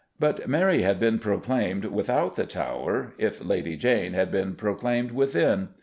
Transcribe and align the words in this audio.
But 0.19 0.47
Mary 0.47 0.81
had 0.81 0.99
been 0.99 1.19
proclaimed 1.19 1.85
without 1.85 2.35
the 2.35 2.47
Tower 2.47 3.13
if 3.19 3.39
Lady 3.45 3.77
Jane 3.77 4.13
had 4.13 4.31
been 4.31 4.55
proclaimed 4.55 5.11
within. 5.11 5.67